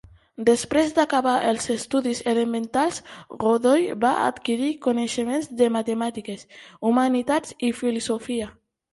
[0.45, 2.95] Després d'acabar els estudis elementals,
[3.43, 6.47] Godoy va adquirir coneixements de matemàtiques,
[6.93, 8.49] humanitats i filosofia.